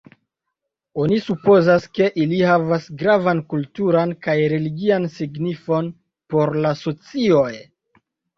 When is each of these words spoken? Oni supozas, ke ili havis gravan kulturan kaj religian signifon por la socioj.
Oni 1.01 1.17
supozas, 1.25 1.83
ke 1.97 2.07
ili 2.23 2.39
havis 2.51 2.87
gravan 3.01 3.41
kulturan 3.51 4.15
kaj 4.29 4.35
religian 4.55 5.07
signifon 5.19 5.93
por 6.35 6.57
la 6.67 6.73
socioj. 6.83 7.47